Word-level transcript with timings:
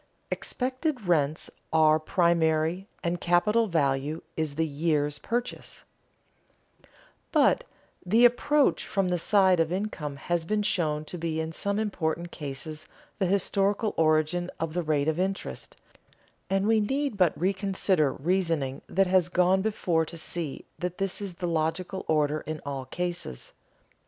[Sidenote: 0.01 0.31
Expected 0.39 1.07
rents 1.07 1.51
are 1.71 1.99
primary, 1.99 2.87
and 3.03 3.21
capital 3.21 3.67
value 3.67 4.23
is 4.35 4.55
the 4.55 4.65
"years' 4.65 5.19
purchase"] 5.19 5.83
But 7.31 7.65
the 8.03 8.25
approach 8.25 8.87
from 8.87 9.09
the 9.09 9.19
side 9.19 9.59
of 9.59 9.71
income 9.71 10.15
has 10.15 10.43
been 10.43 10.63
shown 10.63 11.05
to 11.05 11.19
be 11.19 11.39
in 11.39 11.51
some 11.51 11.77
important 11.77 12.31
cases 12.31 12.87
the 13.19 13.27
historical 13.27 13.93
origin 13.95 14.49
of 14.59 14.73
the 14.73 14.81
rate 14.81 15.07
of 15.07 15.19
interest, 15.19 15.77
and 16.49 16.65
we 16.65 16.79
need 16.79 17.15
but 17.15 17.39
reconsider 17.39 18.11
reasoning 18.11 18.81
that 18.89 19.05
has 19.05 19.29
gone 19.29 19.61
before 19.61 20.03
to 20.07 20.17
see 20.17 20.65
that 20.79 20.97
this 20.97 21.21
is 21.21 21.35
the 21.35 21.47
logical 21.47 22.05
order 22.07 22.41
in 22.47 22.59
all 22.65 22.85
cases. 22.85 23.53